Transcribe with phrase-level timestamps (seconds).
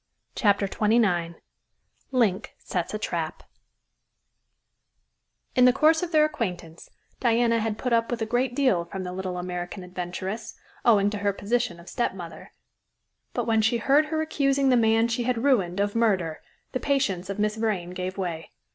[0.33, 1.35] CHAPTER XXIX
[2.09, 3.43] LINK SETS A TRAP
[5.55, 6.89] In the course of their acquaintance,
[7.19, 11.19] Diana had put up with a great deal from the little American adventuress, owing to
[11.19, 12.51] her position of stepmother,
[13.35, 16.41] but when she heard her accusing the man she had ruined of murder,
[16.71, 18.49] the patience of Miss Vrain gave way.